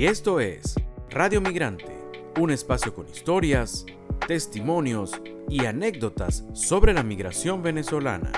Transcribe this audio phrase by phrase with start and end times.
[0.00, 0.76] Y esto es
[1.10, 1.94] Radio Migrante,
[2.40, 3.84] un espacio con historias,
[4.26, 8.32] testimonios y anécdotas sobre la migración venezolana.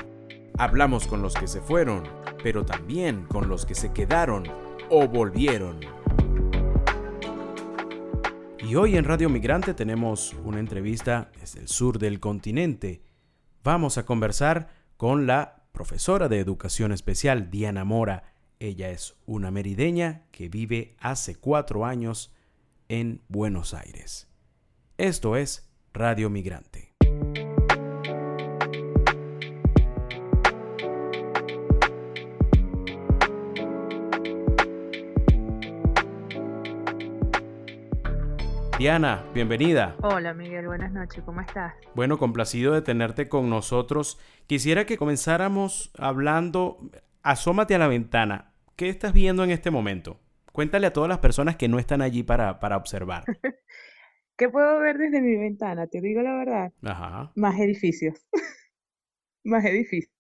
[0.59, 2.03] Hablamos con los que se fueron,
[2.43, 4.43] pero también con los que se quedaron
[4.91, 5.79] o volvieron.
[8.59, 13.05] Y hoy en Radio Migrante tenemos una entrevista desde el sur del continente.
[13.63, 14.67] Vamos a conversar
[14.97, 18.33] con la profesora de educación especial Diana Mora.
[18.65, 22.33] Ella es una merideña que vive hace cuatro años
[22.89, 24.29] en Buenos Aires.
[24.99, 26.95] Esto es Radio Migrante.
[38.79, 39.97] Diana, bienvenida.
[40.03, 41.75] Hola Miguel, buenas noches, ¿cómo estás?
[41.97, 44.21] Bueno, complacido de tenerte con nosotros.
[44.47, 46.79] Quisiera que comenzáramos hablando,
[47.25, 48.52] asómate a la ventana.
[48.77, 50.19] ¿Qué estás viendo en este momento?
[50.53, 53.25] Cuéntale a todas las personas que no están allí para, para observar.
[54.37, 55.87] ¿Qué puedo ver desde mi ventana?
[55.87, 56.73] Te digo la verdad.
[56.83, 57.33] Ajá.
[57.37, 58.27] Más edificios.
[59.45, 60.11] Más edificios.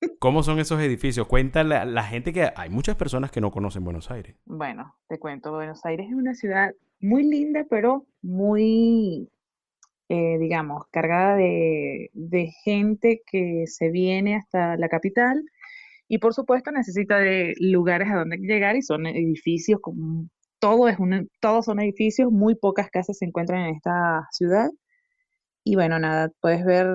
[0.18, 1.26] ¿Cómo son esos edificios?
[1.26, 4.36] Cuéntale a la gente que hay muchas personas que no conocen Buenos Aires.
[4.44, 9.28] Bueno, te cuento, Buenos Aires es una ciudad muy linda, pero muy,
[10.08, 15.42] eh, digamos, cargada de, de gente que se viene hasta la capital
[16.10, 20.98] y por supuesto necesita de lugares a donde llegar y son edificios, como, todo es
[20.98, 24.70] un, todos son edificios, muy pocas casas se encuentran en esta ciudad.
[25.62, 26.88] Y bueno, nada, puedes ver,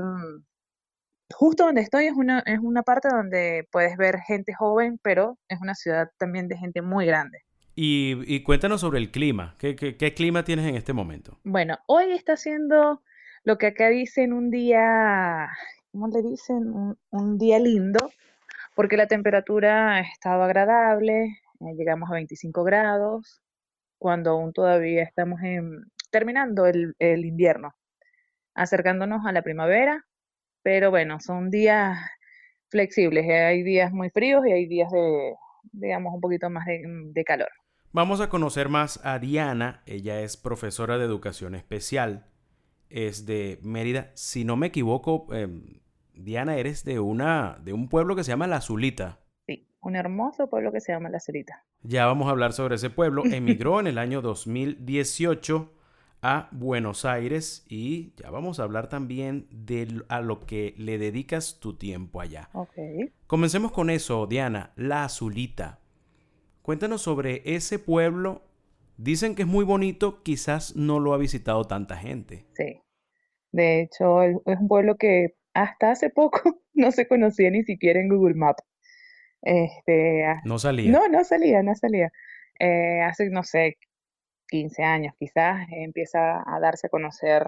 [1.34, 5.62] justo donde estoy es una, es una parte donde puedes ver gente joven, pero es
[5.62, 7.40] una ciudad también de gente muy grande.
[7.74, 9.56] Y, cuéntanos sobre el clima.
[9.60, 11.40] ¿Qué, ¿Qué, clima tienes en este momento?
[11.46, 13.02] Bueno, hoy está haciendo
[13.46, 15.48] lo que acá dicen un día,
[15.94, 16.68] ¿cómo le dicen?
[16.68, 18.12] Un, un día lindo,
[18.76, 23.42] porque la temperatura ha estado agradable, eh, llegamos a 25 grados,
[23.98, 25.40] cuando aún todavía estamos
[26.12, 27.74] terminando el, invierno,
[28.54, 30.06] acercándonos a la primavera,
[30.62, 31.98] pero bueno, son días
[32.70, 35.34] flexibles, eh, hay días muy fríos y hay días de,
[35.72, 37.50] digamos, un poquito más de, de calor.
[37.96, 39.82] Vamos a conocer más a Diana.
[39.86, 42.26] Ella es profesora de educación especial.
[42.90, 44.12] Es de Mérida.
[44.16, 45.80] Si no me equivoco, em,
[46.18, 49.20] Diana, eres de una de un pueblo que se llama La Zulita.
[49.46, 51.66] Sí, un hermoso pueblo que se llama La Zulita.
[51.84, 53.24] Ya vamos a hablar sobre ese pueblo.
[53.32, 55.72] Emigró en el año 2018
[56.22, 61.60] a Buenos Aires y ya vamos a hablar también de a lo que le dedicas
[61.60, 62.50] tu tiempo allá.
[62.54, 62.74] Ok.
[63.28, 65.82] Comencemos con eso, Diana, La Azulita.
[66.64, 68.42] Cuéntanos sobre ese pueblo.
[68.98, 72.48] Dicen que es muy bonito, quizás no lo ha visitado tanta gente.
[72.54, 72.82] Sí.
[73.52, 76.42] De hecho, es un pueblo que hasta hace poco
[76.74, 78.64] no se conocía ni siquiera en Google Maps.
[79.42, 80.92] Este, no salía.
[80.92, 82.12] No, no salía, no salía.
[82.60, 83.78] Eh, hace, no sé,
[84.48, 87.48] 15 años quizás empieza a darse a conocer,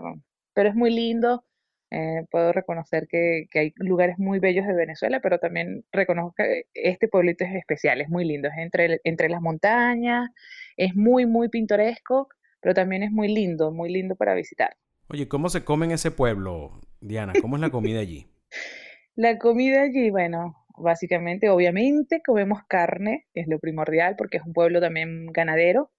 [0.54, 1.44] pero es muy lindo.
[1.90, 6.64] Eh, puedo reconocer que, que, hay lugares muy bellos de Venezuela, pero también reconozco que
[6.74, 10.30] este pueblito es especial, es muy lindo, es entre, entre las montañas,
[10.76, 12.28] es muy, muy pintoresco,
[12.60, 14.76] pero también es muy lindo, muy lindo para visitar.
[15.10, 17.32] Oye, ¿cómo se come en ese pueblo, Diana?
[17.42, 18.28] ¿Cómo es la comida allí?
[19.16, 24.82] la comida allí, bueno, básicamente, obviamente comemos carne, es lo primordial, porque es un pueblo
[24.82, 25.92] también ganadero,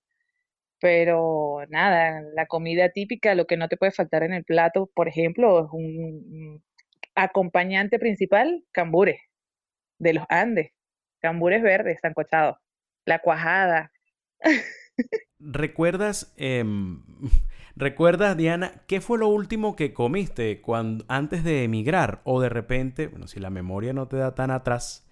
[0.79, 5.09] pero nada, la comida típica, lo que no te puede faltar en el plato, por
[5.09, 6.63] ejemplo, es un
[7.15, 9.21] acompañante principal, cambures
[9.99, 10.73] de los Andes,
[11.21, 12.59] cambures verdes, sancochados,
[13.07, 13.91] la cuajada.
[15.39, 16.63] ¿Recuerdas, eh,
[17.79, 22.21] recuerdas, Diana, qué fue lo último que comiste cuando, antes de emigrar?
[22.25, 25.09] O de repente, bueno, si la memoria no te da tan atrás,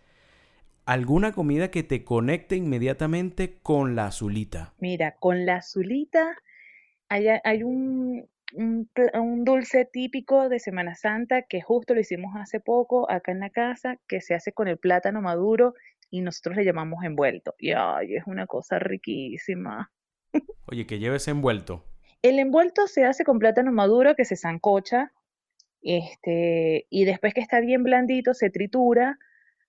[0.84, 4.74] alguna comida que te conecte inmediatamente con la azulita.
[4.78, 6.36] Mira, con la azulita
[7.08, 12.60] hay, hay un, un, un, dulce típico de Semana Santa que justo lo hicimos hace
[12.60, 15.74] poco acá en la casa, que se hace con el plátano maduro
[16.10, 17.54] y nosotros le llamamos envuelto.
[17.58, 19.90] Y ay, es una cosa riquísima.
[20.66, 21.84] Oye, que lleves envuelto.
[22.22, 25.12] El envuelto se hace con plátano maduro que se zancocha,
[25.82, 29.18] este, y después que está bien blandito se tritura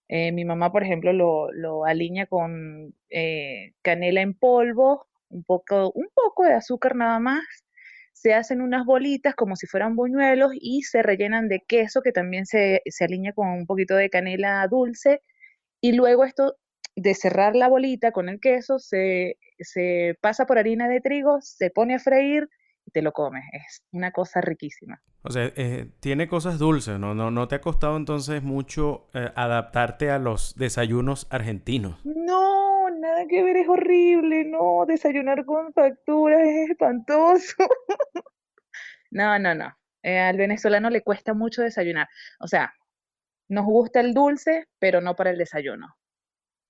[0.10, 6.08] eh, mi mamá, por ejemplo, lo, alinea con eh, canela en polvo, un poco, un
[6.14, 7.44] poco de azúcar nada más.
[8.14, 12.46] Se hacen unas bolitas como si fueran buñuelos y se rellenan de queso que también
[12.46, 15.22] se, se alinea con un poquito de canela dulce.
[15.82, 16.58] Y luego esto
[16.96, 21.70] de cerrar la bolita con el queso se, se pasa por harina de trigo, se
[21.70, 22.50] pone a freír
[22.92, 23.44] te lo comes.
[23.52, 25.02] Es una cosa riquísima.
[25.24, 27.14] O sea, eh, tiene cosas dulces, ¿no?
[27.14, 27.32] ¿no?
[27.32, 32.00] ¿No te ha costado entonces mucho eh, adaptarte a los desayunos argentinos?
[32.06, 34.46] No, nada que ver, es horrible.
[34.46, 37.56] No, desayunar con facturas es espantoso.
[39.12, 39.78] no, no, no.
[40.04, 42.08] Eh, al venezolano le cuesta mucho desayunar.
[42.40, 42.74] O sea,
[43.50, 45.98] nos gusta el dulce, pero no para el desayuno.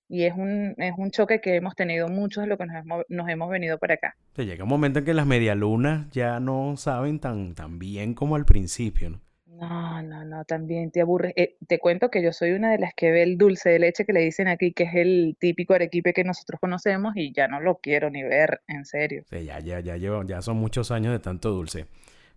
[0.08, 3.04] Y es un, es un choque que hemos tenido muchos de lo que nos hemos,
[3.08, 4.16] nos hemos venido para acá.
[4.32, 8.36] Te llega un momento en que las medialunas ya no saben tan, tan bien como
[8.36, 9.20] al principio, ¿no?
[9.58, 11.32] No, no, no, también te aburres.
[11.34, 14.04] Eh, te cuento que yo soy una de las que ve el dulce de leche
[14.04, 17.58] que le dicen aquí, que es el típico arequipe que nosotros conocemos y ya no
[17.58, 19.24] lo quiero ni ver, en serio.
[19.28, 21.86] Sí, ya, ya, ya llevo, ya son muchos años de tanto dulce.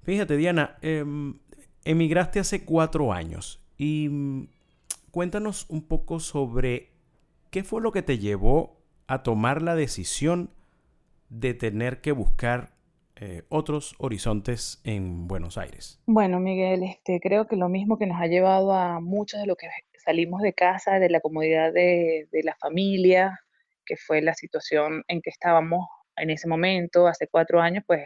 [0.02, 1.38] Fíjate, Diana, em,
[1.86, 4.48] emigraste hace cuatro años y mm,
[5.12, 6.91] cuéntanos un poco sobre
[7.52, 10.52] ¿Qué fue lo que te llevó a tomar la decisión
[11.28, 12.72] de tener que buscar
[13.18, 16.02] eh, otros horizontes en Buenos Aires?
[16.06, 19.58] Bueno, Miguel, este, creo que lo mismo que nos ha llevado a muchos de los
[19.58, 19.68] que
[19.98, 23.38] salimos de casa, de la comodidad de, la familia,
[23.86, 28.06] que fue la situación en que estábamos en ese momento, hace cuatro años, pues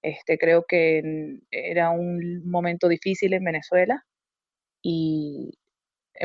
[0.00, 1.02] este, creo que
[1.50, 4.06] era un momento difícil en Venezuela
[4.80, 5.52] y,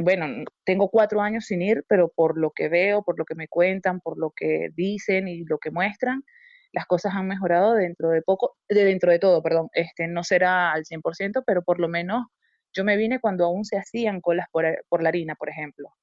[0.01, 3.47] bueno, tengo cuatro años sin ir, pero por lo que veo, por lo que me
[3.47, 6.23] cuentan, por lo que dicen y lo que muestran,
[6.71, 10.71] las cosas han mejorado dentro de poco, de dentro de todo, perdón, este, no será
[10.73, 12.25] al 100%, pero por lo menos
[12.73, 15.93] yo me vine cuando aún se hacían colas por, por la harina, por ejemplo,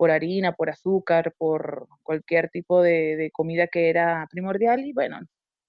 [0.00, 5.20] por harina, por azúcar, por cualquier tipo de, comida que era primordial y bueno,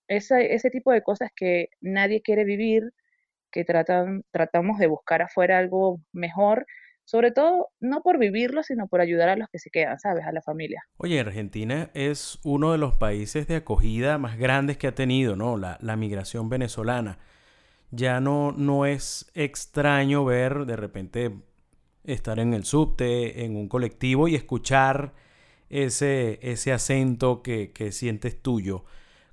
[0.08, 2.92] ese, tipo de cosas que nadie quiere vivir,
[3.52, 6.66] que tratamos de buscar afuera algo mejor,
[7.12, 10.24] sobre todo no por vivirlo, sino por ayudar a los que se quedan, ¿sabes?
[10.24, 10.88] A la familia.
[10.96, 15.58] Oye, Argentina es uno de los países de acogida más grandes que ha tenido, ¿no?
[15.58, 17.20] La, migración venezolana.
[17.90, 21.36] Ya no, no es extraño ver de repente
[22.06, 25.12] estar en el subte, en un colectivo y escuchar
[25.70, 28.86] ese, ese acento que, sientes tuyo.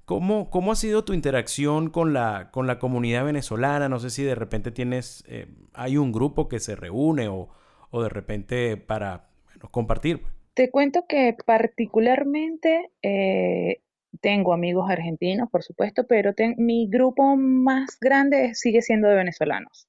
[0.04, 3.88] ¿Cómo, ¿Cómo, ha sido tu interacción con la, con la comunidad venezolana?
[3.88, 7.50] No sé si de repente tienes, eh, hay un grupo que se reúne o,
[7.90, 9.28] o de repente para
[9.70, 10.20] compartir.
[10.20, 10.32] Pues.
[10.54, 13.80] Te cuento que particularmente eh,
[14.20, 19.86] tengo amigos argentinos, por supuesto, pero mi grupo más grande sigue siendo de venezolanos.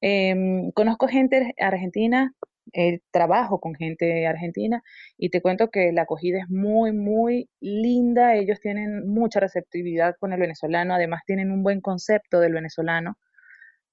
[0.00, 2.34] Em, conozco gente argentina,
[2.72, 4.82] eh, trabajo con gente argentina
[5.18, 8.36] y te cuento que la acogida es muy, muy linda.
[8.36, 13.18] Ellos tienen mucha receptividad con el venezolano, además tienen un buen concepto del venezolano.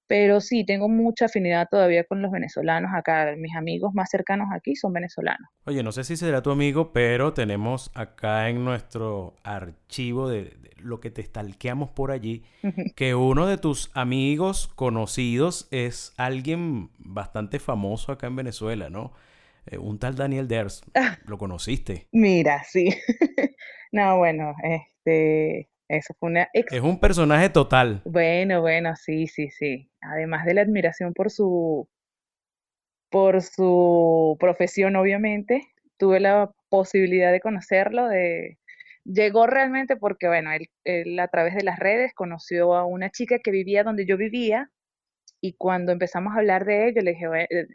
[0.08, 3.36] Pero sí, tengo mucha afinidad todavía con los venezolanos acá.
[3.38, 5.50] Mis amigos más cercanos aquí son venezolanos.
[5.66, 11.00] Oye, no sé si será tu amigo, pero tenemos acá en nuestro archivo de, lo
[11.00, 12.44] que te stalkeamos por allí,
[12.96, 19.12] que uno de tus amigos conocidos es alguien bastante famoso acá en Venezuela, ¿no?
[19.66, 20.82] Eh, un tal Daniel Ders.
[21.26, 22.08] ¿Lo conociste?
[22.12, 22.90] Mira, sí.
[23.92, 28.02] no, bueno, este eso fue una Es un personaje total.
[28.06, 29.90] Bueno, bueno, sí, sí, sí.
[30.02, 31.88] Además de la admiración por su
[33.10, 35.62] por su profesión, obviamente,
[35.98, 38.58] tuve la posibilidad de conocerlo, de
[39.06, 43.40] llegó realmente porque, bueno, él, él, a través de las redes conoció a una chica
[43.40, 44.70] que vivía donde yo vivía
[45.40, 47.26] y cuando empezamos a hablar de ello, le dije,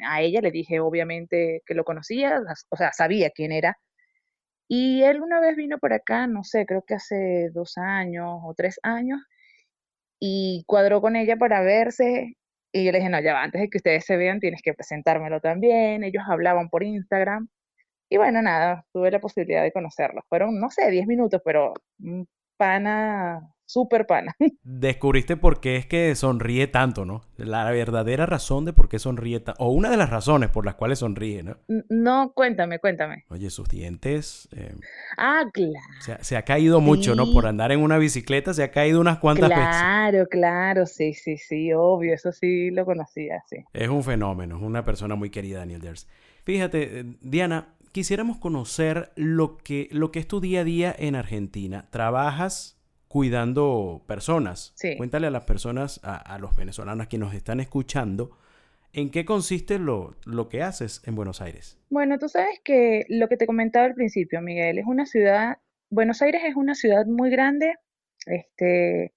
[0.06, 3.79] a ella le dije obviamente que lo conocía, o sea, sabía quién era,
[4.69, 8.55] y él una vez vino por acá, no sé, creo que hace dos años o
[8.56, 9.20] tres años,
[10.20, 12.37] y cuadró con ella para verse.
[12.72, 14.72] Y yo le dije, no, ya va, antes de que ustedes se vean, tienes que
[14.75, 16.05] presentármelo también.
[16.05, 17.48] Ellos hablaban por Instagram.
[18.08, 20.25] Y bueno, nada, tuve la posibilidad de conocerlos.
[20.29, 23.41] Fueron, no sé, diez minutos, pero un pana
[23.72, 24.36] súper pana.
[24.62, 27.22] Descubriste por qué es que sonríe tanto, ¿no?
[27.36, 30.74] La verdadera razón de por qué sonríe tanto, o una de las razones por las
[30.74, 31.56] cuales sonríe, ¿no?
[31.88, 33.24] No, cuéntame, cuéntame.
[33.29, 34.48] Oye, sus dientes...
[34.52, 34.74] Eh,
[35.17, 36.19] ah, claro.
[36.20, 37.32] Se, ha caído mucho, ¿no?
[37.32, 39.64] Por andar en una bicicleta se ha caído unas cuantas veces.
[39.64, 43.64] Claro, claro, sí, sí, sí, obvio, eso sí lo conocía, sí.
[43.72, 46.08] Es un fenómeno, es una persona muy querida, Daniel Ders.
[46.44, 51.14] Fíjate, eh, Diana, quisiéramos conocer lo que, lo que es tu día a día en
[51.14, 51.86] Argentina.
[51.91, 52.81] ¿Trabajas
[53.13, 54.75] cuidando personas.
[54.97, 58.39] Cuéntale a las personas, a, los venezolanos que nos están escuchando,
[58.95, 61.79] ¿en qué consiste lo, lo que haces en Buenos Aires?
[61.91, 65.59] Bueno, tú sabes que lo que te comentaba al principio, Miguel, es una ciudad,
[65.91, 67.75] Buenos Aires es una ciudad muy grande,
[68.25, 69.13] este,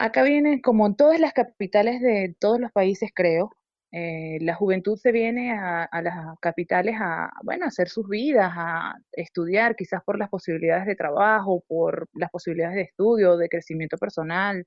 [0.00, 3.52] acá vienen como en todas las capitales de todos los países, creo,
[3.90, 9.76] Eh, la juventud se viene a, las capitales a, bueno, hacer sus vidas, a estudiar,
[9.76, 14.66] quizás por las posibilidades de trabajo, por las posibilidades de estudio, de crecimiento personal,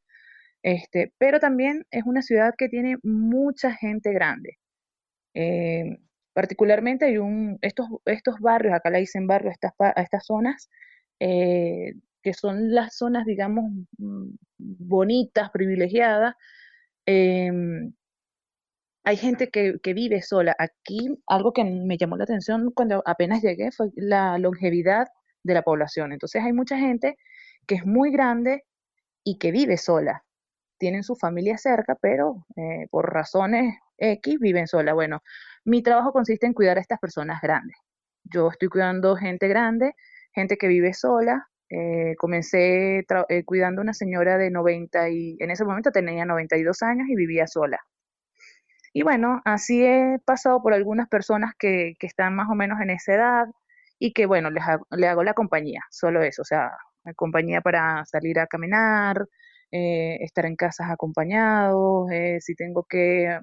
[0.63, 4.58] este, pero también es una ciudad que tiene mucha gente grande.
[5.36, 5.98] Eh,
[6.34, 10.70] particularmente hay un, estos, estos barrios, acá la dicen barrios, estas, a estas zonas,
[11.20, 13.66] eh, que son las zonas, digamos,
[13.98, 16.36] mm, bonitas, privilegiadas,
[17.06, 17.94] em,
[19.03, 20.55] hay gente que, vive sola.
[20.60, 25.08] Aquí algo que me llamó la atención cuando apenas llegué fue la longevidad
[25.43, 26.12] de la población.
[26.12, 27.17] Entonces hay mucha gente
[27.67, 28.63] que es muy grande
[29.24, 30.24] y que vive sola.
[30.77, 34.93] Tienen su familia cerca, pero eh, por razones X viven sola.
[34.93, 35.22] Bueno,
[35.65, 37.77] mi trabajo consiste en cuidar a estas personas grandes.
[38.24, 39.93] Yo estoy cuidando gente grande,
[40.34, 41.48] gente que vive sola.
[41.70, 46.81] Eh, comencé eh, cuidando a una señora de 90 y en ese momento tenía 92
[46.84, 47.79] años y vivía sola.
[48.94, 52.90] Y bueno, así he pasado por algunas personas que, que están más o menos en
[52.90, 53.46] esa edad
[54.00, 56.72] y que bueno, les hago, hago la compañía, solo eso, o sea,
[57.16, 59.28] compañía para salir a caminar,
[59.72, 63.40] eh, estar en casas acompañados, eh, si tengo que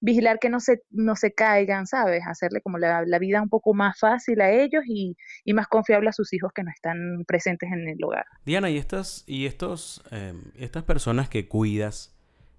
[0.00, 2.22] vigilar que no se, no se caigan, ¿sabes?
[2.26, 5.16] Hacerle como la, vida un poco más fácil a ellos y,
[5.54, 8.26] más confiable a sus hijos que no están presentes en el hogar.
[8.44, 12.13] Diana, ¿y estas, y estos, em, estas personas que cuidas,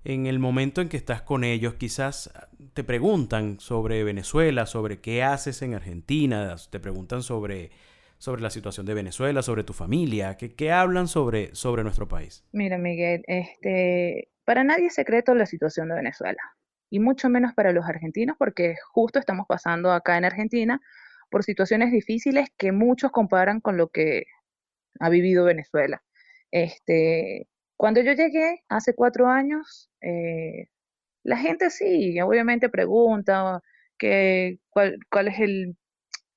[0.06, 2.32] en el momento en que estás con ellos, quizás
[2.74, 7.72] te preguntan sobre Venezuela, sobre qué haces en Argentina, te preguntan sobre,
[8.20, 12.46] sobre la situación de Venezuela, sobre tu familia, ¿qué, qué hablan sobre, sobre nuestro país?
[12.52, 16.42] Mira, Miguel, este, para nadie es secreto la situación de Venezuela,
[16.92, 20.80] y mucho menos para los argentinos, porque justo estamos pasando acá en Argentina
[21.32, 24.26] por situaciones difíciles que muchos comparan con lo que
[25.00, 26.04] ha vivido Venezuela.
[26.52, 27.48] Este,
[27.78, 30.68] cuando yo llegué hace cuatro años, eh,
[31.24, 33.62] la gente sí, obviamente pregunta
[33.98, 35.78] que, cuál, es el,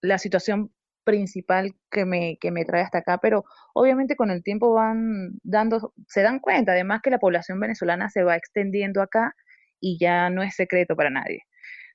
[0.00, 0.73] la situación
[1.04, 5.95] principal que me, que me trae hasta acá, pero obviamente con el tiempo van dando,
[6.09, 9.35] se dan cuenta, además que la población venezolana se va extendiendo acá
[9.80, 11.42] y ya no es secreto para nadie.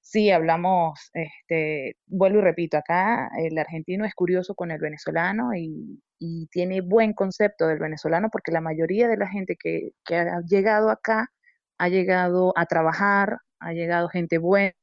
[0.02, 6.02] Sí, hablamos, este, vuelvo y repito, acá el argentino es curioso con el venezolano y,
[6.51, 11.30] tiene buen concepto del venezolano porque la mayoría de la gente que, ha llegado acá
[11.77, 14.74] ha llegado a trabajar, ha llegado gente buena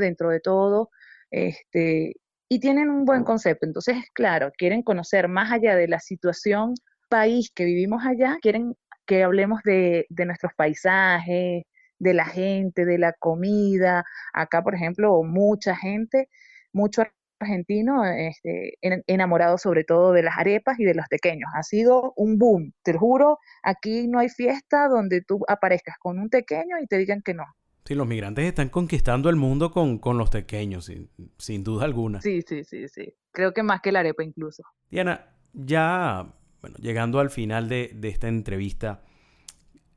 [0.00, 0.90] dentro de todo,
[1.30, 2.14] este,
[2.48, 3.66] y tienen un buen concepto.
[3.66, 6.74] Entonces, claro, quieren conocer más allá de la situación
[7.08, 8.74] país que vivimos allá, quieren
[9.06, 11.64] que hablemos de, de nuestros paisajes,
[11.98, 14.04] de la gente, de la comida.
[14.32, 16.28] Acá, por ejemplo, mucha gente,
[16.72, 17.02] mucho
[17.40, 21.50] argentino este, enamorado sobre todo de las arepas y de los pequeños.
[21.54, 26.18] Ha sido un boom, te lo juro, aquí no hay fiesta donde tú aparezcas con
[26.18, 27.44] un pequeño y te digan que no.
[27.84, 32.20] Sí, los migrantes están conquistando el mundo con, con los pequeños, sin, sin, duda alguna.
[32.20, 33.14] Sí, sí, sí, sí.
[33.32, 34.62] Creo que más que la arepa incluso.
[34.90, 39.00] Diana, ya, bueno, llegando al final de, de esta entrevista,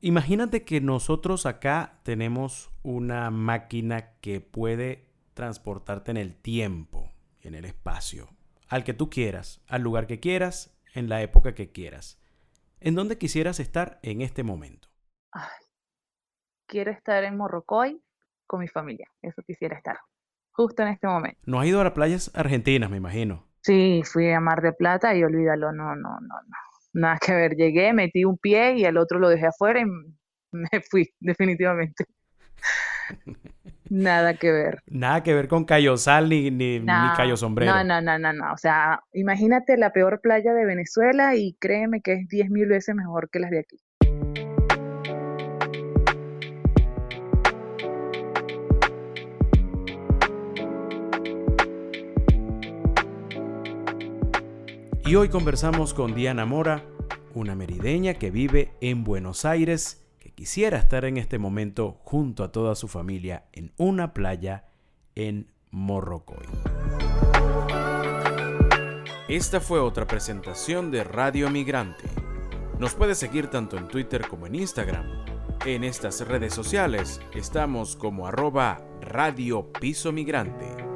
[0.04, 5.06] Imagínate que nosotros acá tenemos una máquina que puede
[5.36, 7.11] transportarte en el tiempo,
[7.48, 8.30] en el espacio,
[8.68, 12.20] al que tú quieras, al lugar que quieras, en la época que quieras.
[12.80, 14.90] ¿En dónde quisieras estar en este momento?
[16.68, 18.02] quiero estar en Morrocoy
[18.48, 19.98] con mi familia, eso quisiera estar,
[20.52, 21.38] justo en este momento.
[21.46, 23.46] ¿No has ido a las playas argentinas, me imagino?
[23.62, 26.58] Sí, fui a Mar de Plata y olvídalo, no, no, no, no
[26.94, 27.56] nada que ver.
[27.56, 29.86] Llegué, metí un pie y el otro lo dejé afuera y
[30.52, 32.06] me fui, definitivamente.
[33.92, 34.84] Nada que ver.
[34.88, 36.86] Nada que ver con Cayosal ni, ni, ni
[37.18, 37.74] Cayo Sombrero.
[37.74, 38.54] No, no, no, no, no.
[38.54, 42.96] O sea, imagínate la peor playa de Venezuela y créeme que es diez mil veces
[42.96, 43.82] mejor que las de aquí.
[55.04, 56.86] Y hoy conversamos con Diana Mora,
[57.34, 60.01] una merideña que vive en Buenos Aires,
[60.42, 64.66] quisiera estar en este momento junto a toda su familia en una playa
[65.14, 66.48] en Morrocoy.
[69.28, 72.06] Esta fue otra presentación de Radio Migrante.
[72.80, 75.06] Nos puede seguir tanto en Twitter como en Instagram.
[75.64, 80.91] En estas redes sociales estamos como arroba Radio Piso Migrante.